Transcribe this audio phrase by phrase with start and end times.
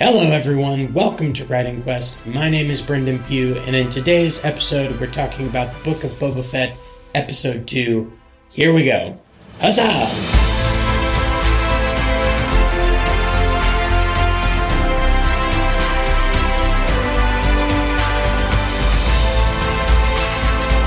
[0.00, 0.94] Hello, everyone.
[0.94, 2.24] Welcome to Writing Quest.
[2.24, 6.12] My name is Brendan Pugh, and in today's episode, we're talking about the Book of
[6.20, 6.76] Boba Fett,
[7.16, 8.12] Episode 2.
[8.48, 9.18] Here we go.
[9.58, 9.82] Huzzah!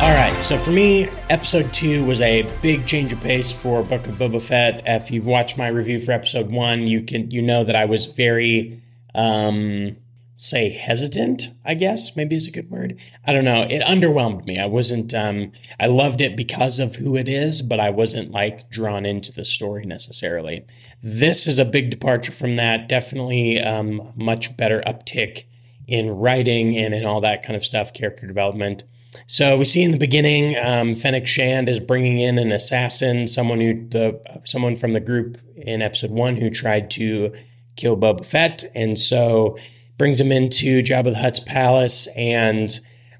[0.00, 4.06] All right, so for me, episode two was a big change of pace for Book
[4.06, 4.82] of Boba Fett.
[4.86, 8.06] If you've watched my review for episode one, you can you know that I was
[8.06, 8.80] very
[9.14, 9.96] um
[10.36, 13.00] say hesitant, I guess, maybe is a good word.
[13.24, 13.66] I don't know.
[13.70, 14.58] It underwhelmed me.
[14.58, 18.68] I wasn't um I loved it because of who it is, but I wasn't like
[18.70, 20.66] drawn into the story necessarily.
[21.02, 22.88] This is a big departure from that.
[22.88, 25.44] Definitely um much better uptick
[25.86, 28.84] in writing and in all that kind of stuff, character development.
[29.26, 33.60] So we see in the beginning, um, Fennec Shand is bringing in an assassin, someone
[33.60, 37.32] who the someone from the group in episode one who tried to
[37.76, 39.56] kill Boba Fett, and so
[39.96, 42.70] brings him into Jabba the Hutt's palace, and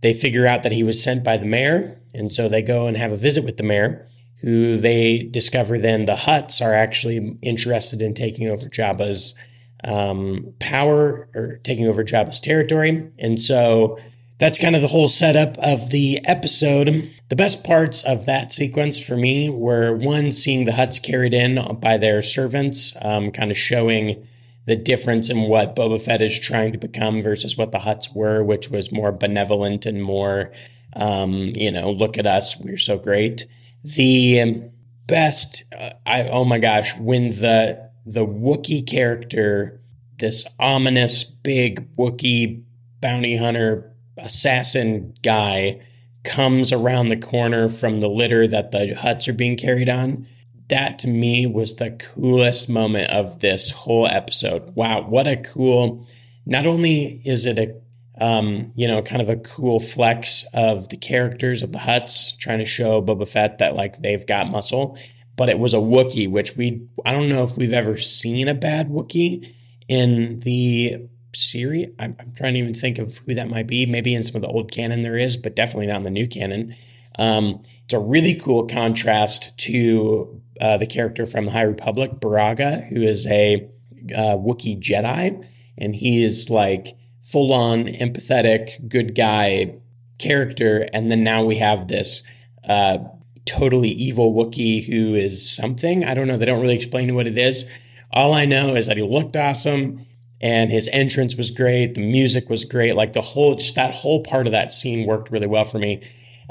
[0.00, 2.96] they figure out that he was sent by the mayor, and so they go and
[2.96, 4.08] have a visit with the mayor,
[4.42, 9.36] who they discover then the Hutts are actually interested in taking over Jabba's
[9.84, 13.98] um, power or taking over Jabba's territory, and so
[14.38, 17.10] that's kind of the whole setup of the episode.
[17.28, 21.78] The best parts of that sequence for me were one, seeing the Hutts carried in
[21.80, 24.26] by their servants, um, kind of showing
[24.66, 28.42] the difference in what Boba Fett is trying to become versus what the Hutts were,
[28.42, 30.52] which was more benevolent and more,
[30.94, 33.46] um, you know, look at us, we're so great.
[33.84, 34.70] The
[35.06, 39.80] best, uh, I oh my gosh, when the the Wookiee character,
[40.18, 42.62] this ominous big Wookiee
[43.00, 45.80] bounty hunter assassin guy
[46.24, 50.26] comes around the corner from the litter that the Hutts are being carried on.
[50.68, 54.74] That to me was the coolest moment of this whole episode.
[54.74, 56.06] Wow, what a cool!
[56.44, 57.74] Not only is it a
[58.18, 62.60] um, you know, kind of a cool flex of the characters of the Hutts trying
[62.60, 64.98] to show Boba Fett that like they've got muscle,
[65.36, 68.54] but it was a Wookiee, which we I don't know if we've ever seen a
[68.54, 69.52] bad Wookiee
[69.88, 71.88] in the series.
[71.98, 73.84] I'm, I'm, trying to even think of who that might be.
[73.84, 76.26] Maybe in some of the old canon there is, but definitely not in the new
[76.26, 76.74] canon.
[77.18, 82.88] Um, it's a really cool contrast to uh, the character from the High Republic, Burryaga,
[82.88, 83.68] who is a
[84.14, 85.44] uh, Wookiee Jedi,
[85.78, 89.74] and he is like full on empathetic, good guy
[90.18, 90.88] character.
[90.92, 92.22] And then now we have this
[92.68, 92.98] uh,
[93.44, 96.04] totally evil Wookiee who is something.
[96.04, 96.36] I don't know.
[96.36, 97.68] They don't really explain what it is.
[98.12, 100.06] All I know is that he looked awesome
[100.40, 101.94] and his entrance was great.
[101.94, 102.94] The music was great.
[102.94, 106.02] Like the whole, just that whole part of that scene worked really well for me.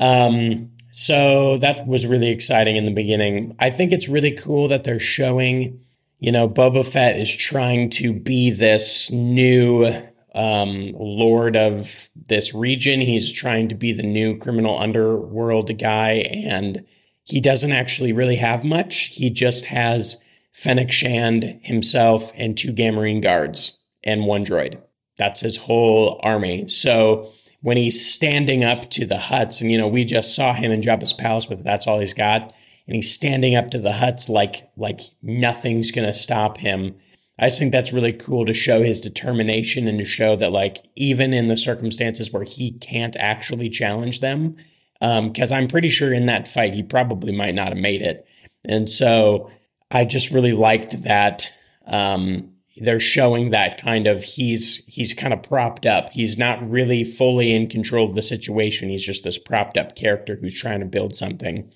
[0.00, 3.56] Um, so that was really exciting in the beginning.
[3.58, 5.80] I think it's really cool that they're showing,
[6.18, 9.86] you know, Boba Fett is trying to be this new
[10.34, 13.00] um, lord of this region.
[13.00, 16.84] He's trying to be the new criminal underworld guy, and
[17.24, 19.14] he doesn't actually really have much.
[19.14, 20.22] He just has
[20.52, 24.78] Fennec Shand himself and two Gamorrean guards and one droid.
[25.16, 26.68] That's his whole army.
[26.68, 30.70] So when he's standing up to the Hutts, and you know, we just saw him
[30.70, 32.52] in Jabba's palace, but that's all he's got,
[32.86, 36.96] and he's standing up to the Hutts like like nothing's gonna stop him.
[37.38, 40.78] I just think that's really cool to show his determination and to show that like
[40.96, 44.56] even in the circumstances where he can't actually challenge them,
[45.00, 48.26] because um, I'm pretty sure in that fight he probably might not have made it,
[48.64, 49.50] and so
[49.90, 51.50] I just really liked that.
[51.86, 56.10] Um, they're showing that kind of he's he's kind of propped up.
[56.10, 58.88] He's not really fully in control of the situation.
[58.88, 61.70] He's just this propped up character who's trying to build something.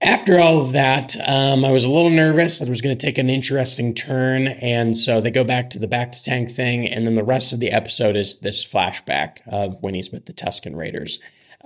[0.00, 3.06] After all of that, um, I was a little nervous that it was going to
[3.06, 7.06] take an interesting turn, and so they go back to the bacta tank thing, and
[7.06, 10.76] then the rest of the episode is this flashback of when he's with the Tusken
[10.76, 11.20] Raiders.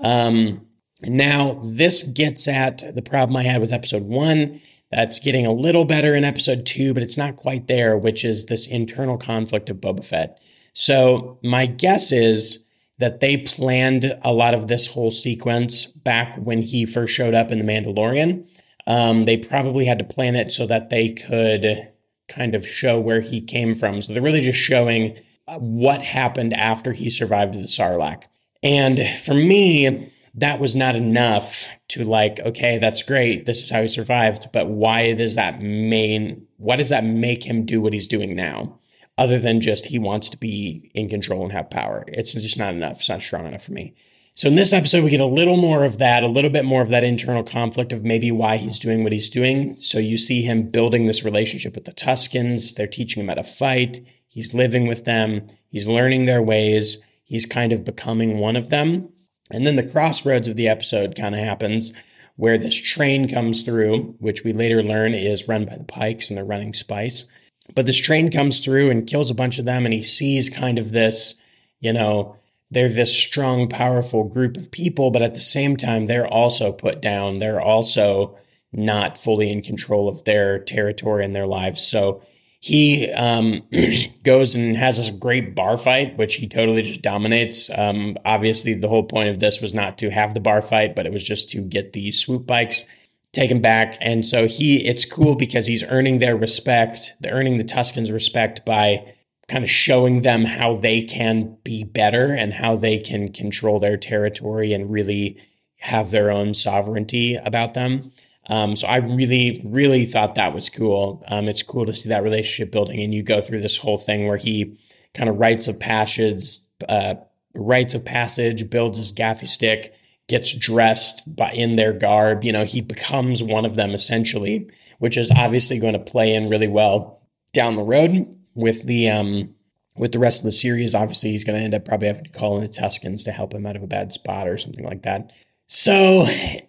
[0.04, 0.66] Um,
[1.02, 5.84] now, this gets at the problem I had with episode one that's getting a little
[5.84, 9.78] better in episode two, but it's not quite there, which is this internal conflict of
[9.78, 10.40] Boba Fett.
[10.72, 12.64] So my guess is
[12.98, 17.50] that they planned a lot of this whole sequence back when he first showed up
[17.50, 18.46] in The Mandalorian.
[18.86, 21.88] Um, they probably had to plan it so that they could
[22.28, 24.00] kind of show where he came from.
[24.00, 25.16] So they're really just showing
[25.46, 28.24] what happened after he survived the Sarlacc.
[28.62, 30.10] And for me,
[30.40, 33.46] that was not enough to like, okay, that's great.
[33.46, 34.50] This is how he survived.
[34.52, 38.78] But why does that main, why does that make him do what he's doing now?
[39.16, 42.04] Other than just he wants to be in control and have power.
[42.06, 42.98] It's just not enough.
[42.98, 43.94] It's not strong enough for me.
[44.32, 46.82] So in this episode, we get a little more of that, a little bit more
[46.82, 49.76] of that internal conflict of maybe why he's doing what he's doing.
[49.76, 52.76] So you see him building this relationship with the Tuskens.
[52.76, 53.98] They're teaching him how to fight.
[54.28, 55.48] He's living with them.
[55.68, 57.02] He's learning their ways.
[57.24, 59.08] He's kind of becoming one of them.
[59.50, 61.92] And then the crossroads of the episode kind of happens
[62.36, 66.36] where this train comes through, which we later learn is run by the Pikes and
[66.36, 67.28] they're running Spice.
[67.74, 70.78] But this train comes through and kills a bunch of them, and he sees kind
[70.78, 71.40] of this,
[71.80, 72.36] you know,
[72.70, 77.02] they're this strong, powerful group of people, but at the same time, they're also put
[77.02, 77.38] down.
[77.38, 78.38] They're also
[78.72, 81.86] not fully in control of their territory and their lives.
[81.86, 82.22] So
[82.60, 83.62] he um,
[84.24, 87.70] goes and has this great bar fight, which he totally just dominates.
[87.76, 91.06] Um, obviously, the whole point of this was not to have the bar fight, but
[91.06, 92.84] it was just to get the swoop bikes
[93.32, 93.96] taken back.
[94.00, 99.06] And so he, it's cool because he's earning their respect, earning the Tuskens' respect by
[99.48, 103.96] kind of showing them how they can be better and how they can control their
[103.96, 105.40] territory and really
[105.78, 108.02] have their own sovereignty about them.
[108.48, 111.22] Um, so I really, really thought that was cool.
[111.28, 114.26] Um, it's cool to see that relationship building, and you go through this whole thing
[114.26, 114.78] where he
[115.14, 116.58] kind of rites of passage,
[116.88, 117.16] uh,
[117.54, 119.94] rites of passage, builds his gaffi stick,
[120.28, 122.44] gets dressed by, in their garb.
[122.44, 126.48] You know, he becomes one of them essentially, which is obviously going to play in
[126.48, 127.22] really well
[127.52, 129.54] down the road with the um,
[129.96, 130.94] with the rest of the series.
[130.94, 133.52] Obviously, he's going to end up probably having to call in the Tuskens to help
[133.52, 135.32] him out of a bad spot or something like that.
[135.66, 136.26] So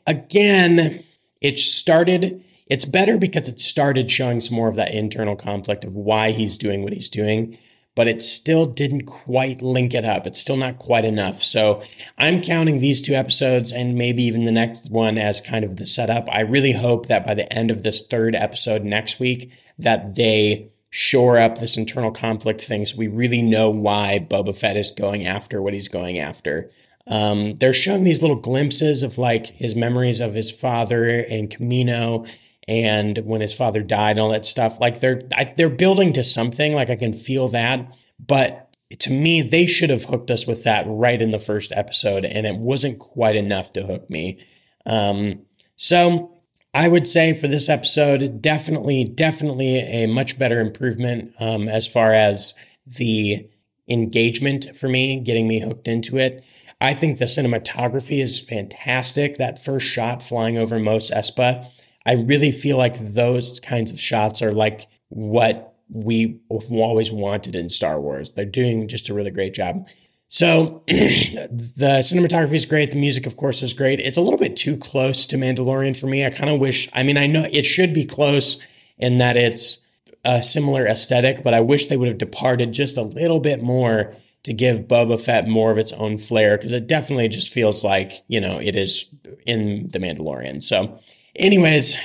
[0.07, 1.03] again,
[1.41, 2.43] it started.
[2.67, 6.57] It's better because it started showing some more of that internal conflict of why he's
[6.57, 7.57] doing what he's doing,
[7.95, 10.27] but it still didn't quite link it up.
[10.27, 11.41] It's still not quite enough.
[11.41, 11.81] So
[12.17, 15.85] I'm counting these two episodes and maybe even the next one as kind of the
[15.85, 16.29] setup.
[16.31, 20.71] I really hope that by the end of this third episode next week, that they
[20.91, 25.25] shore up this internal conflict thing so we really know why Boba Fett is going
[25.25, 26.69] after what he's going after.
[27.09, 32.29] Um, they're showing these little glimpses of like his memories of his father and Kamino
[32.67, 34.79] and when his father died and all that stuff.
[34.79, 36.73] Like they're I, they're building to something.
[36.73, 38.69] Like I can feel that, but
[38.99, 42.47] to me, they should have hooked us with that right in the first episode, and
[42.47, 44.43] it wasn't quite enough to hook me.
[44.85, 45.41] Um,
[45.75, 46.39] so
[46.73, 52.11] I would say for this episode, definitely, definitely a much better improvement um, as far
[52.11, 53.47] as the
[53.87, 56.43] engagement for me, getting me hooked into it.
[56.81, 59.37] I think the cinematography is fantastic.
[59.37, 61.65] That first shot flying over Mos Espa,
[62.05, 67.69] I really feel like those kinds of shots are like what we always wanted in
[67.69, 68.33] Star Wars.
[68.33, 69.89] They're doing just a really great job.
[70.29, 72.91] So the cinematography is great.
[72.91, 73.99] The music, of course, is great.
[73.99, 76.25] It's a little bit too close to Mandalorian for me.
[76.25, 78.61] I kind of wish, I mean, I know it should be close
[78.97, 79.83] in that it's
[80.23, 84.15] a similar aesthetic, but I wish they would have departed just a little bit more
[84.49, 88.13] to give Boba Fett more of its own flair because it definitely just feels like,
[88.27, 89.13] you know, it is
[89.45, 90.63] in The Mandalorian.
[90.63, 90.99] So,
[91.35, 91.95] anyways,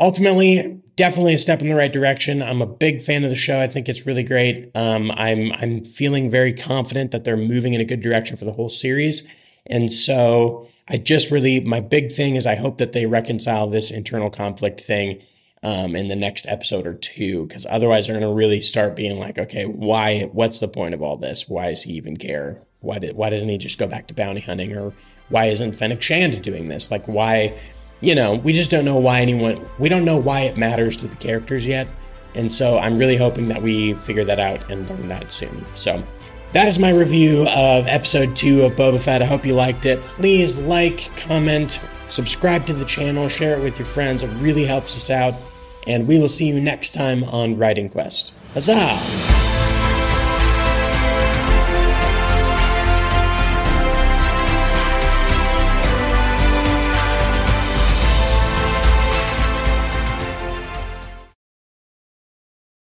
[0.00, 2.42] ultimately, definitely a step in the right direction.
[2.42, 3.60] I'm a big fan of the show.
[3.60, 4.72] I think it's really great.
[4.74, 8.52] Um, I'm I'm feeling very confident that they're moving in a good direction for the
[8.52, 9.28] whole series,
[9.66, 13.92] and so I just really my big thing is I hope that they reconcile this
[13.92, 15.22] internal conflict thing
[15.64, 19.18] um, in the next episode or two, because otherwise they're going to really start being
[19.18, 20.28] like, okay, why?
[20.32, 21.48] What's the point of all this?
[21.48, 22.62] Why does he even care?
[22.80, 24.92] Why did why doesn't he just go back to bounty hunting or
[25.30, 26.90] why isn't Fennec Shand doing this?
[26.90, 27.58] Like why
[28.04, 31.08] you know, we just don't know why anyone, we don't know why it matters to
[31.08, 31.88] the characters yet.
[32.34, 35.64] And so I'm really hoping that we figure that out and learn that soon.
[35.74, 36.02] So
[36.52, 39.22] that is my review of episode two of Boba Fett.
[39.22, 40.00] I hope you liked it.
[40.02, 44.22] Please like, comment, subscribe to the channel, share it with your friends.
[44.22, 45.34] It really helps us out.
[45.86, 48.34] And we will see you next time on Writing Quest.
[48.54, 49.33] Huzzah!